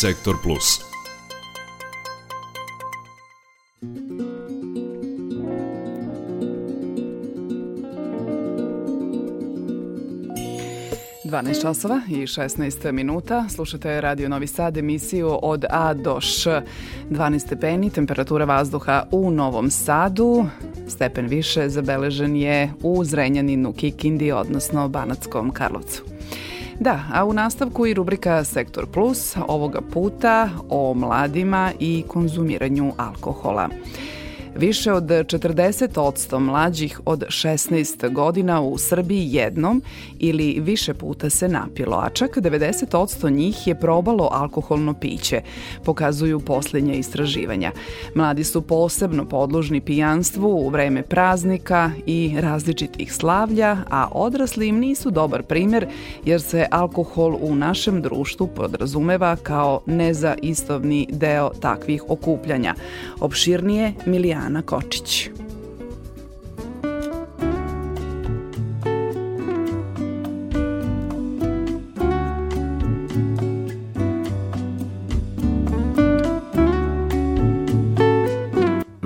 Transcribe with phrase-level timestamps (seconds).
[0.00, 0.80] Sektor Plus.
[11.24, 13.48] Dvanaest časova i 16 minuta.
[13.48, 16.62] Slušate Radio Novi Sad emisiju od A do Š.
[17.10, 20.44] 12 stepeni, temperatura vazduha u Novom Sadu.
[20.88, 26.11] Stepen više zabeležen je u Zrenjaninu, Kikindi, odnosno Banatskom Karlovcu.
[26.82, 33.68] Da, a u nastavku i rubrika Sektor Plus, ovoga puta o mladima i konzumiranju alkohola.
[34.56, 39.82] Više od 40% mlađih od 16 godina u Srbiji jednom
[40.18, 45.40] ili više puta se napilo, a čak 90% njih je probalo alkoholno piće,
[45.84, 47.72] pokazuju poslednje istraživanja.
[48.14, 55.10] Mladi su posebno podložni pijanstvu u vreme praznika i različitih slavlja, a odrasli im nisu
[55.10, 55.86] dobar primer
[56.24, 62.74] jer se alkohol u našem društvu podrazumeva kao nezaistovni deo takvih okupljanja.
[63.20, 65.30] Opširnije Milijana Ana Kočić.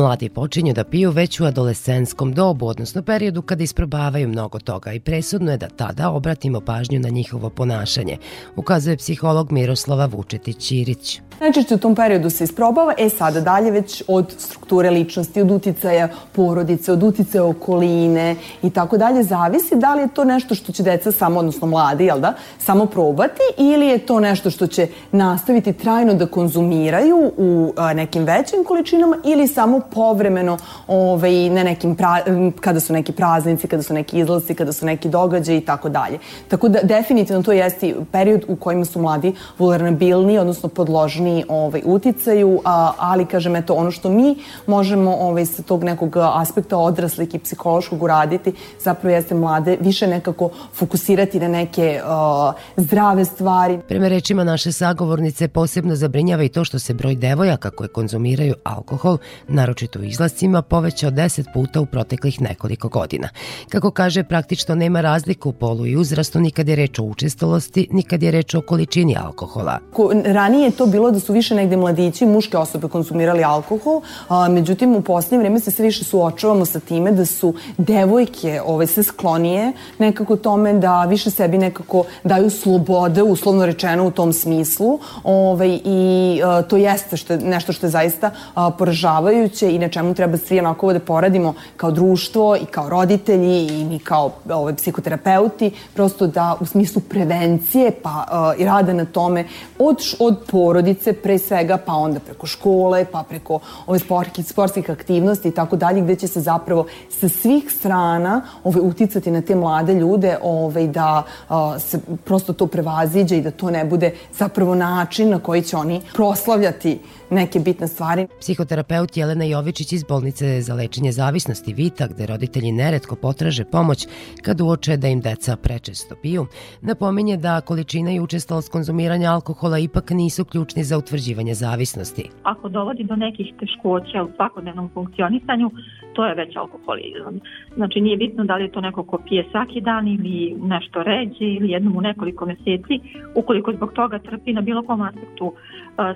[0.00, 5.00] Mladi počinju da piju već u adolescenskom dobu, odnosno periodu kada isprobavaju mnogo toga i
[5.00, 8.16] presudno je da tada obratimo pažnju na njihovo ponašanje,
[8.56, 11.20] ukazuje psiholog Miroslava Vučetić-Ćirić.
[11.40, 16.08] Najčešće u tom periodu se isprobava, e sada dalje već od strukture ličnosti, od uticaja
[16.32, 20.82] porodice, od uticaja okoline i tako dalje, zavisi da li je to nešto što će
[20.82, 25.72] deca samo, odnosno mladi, jel da, samo probati ili je to nešto što će nastaviti
[25.72, 32.16] trajno da konzumiraju u nekim većim količinama ili samo povremeno ovaj, na nekim pra,
[32.60, 36.18] kada su neki praznici, kada su neki izlasci, kada su neki događaji i tako dalje.
[36.48, 42.60] Tako da definitivno to jeste period u kojima su mladi vulnerabilni, odnosno podložni ovaj, uticaju,
[42.64, 47.38] a, ali kažem, eto, ono što mi možemo ovaj, sa tog nekog aspekta odraslih i
[47.38, 53.78] psihološkog uraditi, zapravo jeste mlade više nekako fokusirati na neke uh, zdrave stvari.
[53.88, 59.18] Prema rečima naše sagovornice posebno zabrinjava i to što se broj devojaka koje konzumiraju alkohol,
[59.48, 59.69] naročito
[60.00, 63.28] u izlascima, povećao 10 puta u proteklih nekoliko godina.
[63.68, 67.88] Kako kaže, praktično nema razlika u polu i uzrastu ni kad je reč o učestalosti,
[67.90, 69.78] ni kad je reč o količini alkohola.
[70.24, 74.96] Ranije je to bilo da su više negde mladići, muške osobe konzumirali alkohol, a, međutim
[74.96, 79.72] u poslednje vreme se sve više suočavamo sa time da su devojke ovaj, sve sklonije
[79.98, 86.40] nekako tome da više sebi nekako daju slobode, uslovno rečeno u tom smislu ovaj, i
[86.44, 90.58] a, to jeste što, nešto što je zaista a, poražavajuće i na čemu treba svi
[90.58, 96.56] onako da poradimo kao društvo i kao roditelji i mi kao ovaj, psihoterapeuti, prosto da
[96.60, 99.44] u smislu prevencije pa a, i rada na tome
[99.78, 105.48] od, od porodice pre svega, pa onda preko škole, pa preko ove sportskih, sportskih aktivnosti
[105.48, 109.94] i tako dalje, gde će se zapravo sa svih strana ove, uticati na te mlade
[109.94, 115.30] ljude ove, da a, se prosto to prevaziđe i da to ne bude zapravo način
[115.30, 116.98] na koji će oni proslavljati
[117.30, 118.26] neke bitne stvari.
[118.40, 124.06] Psihoterapeut Jelena Jovičić iz bolnice za lečenje zavisnosti Vita, gde roditelji neretko potraže pomoć
[124.44, 126.46] kad uoče da im deca prečesto piju,
[126.82, 132.24] napominje da količina i učestalost konzumiranja alkohola ipak nisu ključni za utvrđivanje zavisnosti.
[132.42, 135.70] Ako dovodi do nekih teškoća u svakodnevnom funkcionisanju,
[136.12, 137.40] to je već alkoholizam.
[137.76, 141.44] Znači nije bitno da li je to neko ko pije svaki dan ili nešto ređe
[141.44, 142.94] ili jednom u nekoliko meseci,
[143.34, 145.52] ukoliko zbog toga trpi na bilo kom aspektu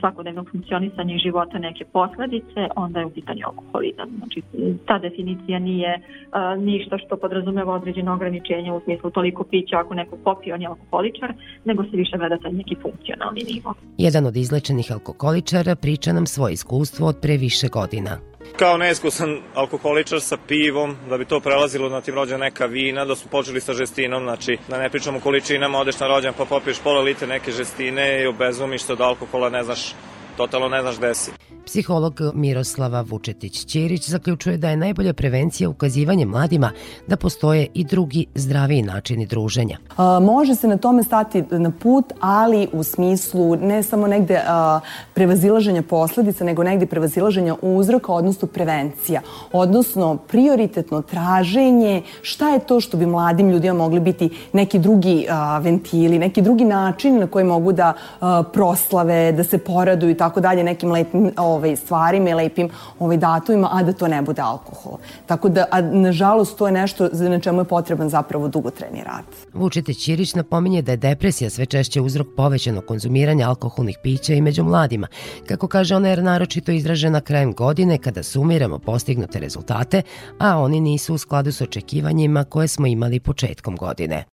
[0.00, 4.08] svakodnevnog funkcionisanja i života neke posledice, onda je u pitanju alkoholizam.
[4.18, 4.42] Znači
[4.86, 10.16] ta definicija nije uh, ništa što podrazumeva određeno ograničenje u smislu toliko pića ako neko
[10.24, 11.32] popije on je alkoholičar,
[11.64, 13.74] nego se više gleda taj neki funkcionalni nivo.
[13.98, 18.18] Jedan od izlečenih alkoholičara priča nam svoje iskustvo od pre više godina.
[18.56, 23.14] Kao neiskusan alkoholičar sa pivom, da bi to prelazilo na tim rođen neka vina, da
[23.16, 26.78] su počeli sa žestinom, znači da ne pričamo o količinama, odeš na rođen pa popiješ
[26.80, 29.94] pola litre neke žestine i obezumiš se od alkohola, ne znaš
[30.40, 31.30] totalno ne znaš gde si.
[31.66, 36.70] Psiholog Miroslava Vučetić-Ćirić zaključuje da je najbolja prevencija ukazivanje mladima
[37.06, 39.78] da postoje i drugi zdraviji načini druženja.
[39.96, 44.80] A, može se na tome stati na put, ali u smislu ne samo negde a,
[45.14, 49.20] prevazilaženja posledica, nego negde prevazilaženja uzroka, odnosno prevencija.
[49.52, 55.58] Odnosno, prioritetno traženje šta je to što bi mladim ljudima mogli biti neki drugi a,
[55.58, 60.29] ventili, neki drugi način na koji mogu da a, proslave, da se poraduju i tako
[60.30, 62.68] tako dalje, nekim lepim ovaj, stvarima i lepim
[62.98, 64.98] ovaj, datumima, a da to ne bude alkohol.
[65.26, 69.24] Tako da, a, nažalost, to je nešto na čemu je potreban zapravo dugotrajni rad.
[69.54, 74.64] Vučite Ćirić napominje da je depresija sve češće uzrok povećanog konzumiranja alkoholnih pića i među
[74.64, 75.06] mladima.
[75.48, 80.02] Kako kaže ona je naročito izražena krajem godine kada sumiramo postignute rezultate,
[80.38, 84.24] a oni nisu u skladu s očekivanjima koje smo imali početkom godine.